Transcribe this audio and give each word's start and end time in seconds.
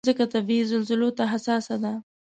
مځکه 0.05 0.25
طبعي 0.33 0.59
زلزلو 0.71 1.09
ته 1.17 1.23
حساسه 1.33 1.75
ده. 1.83 1.93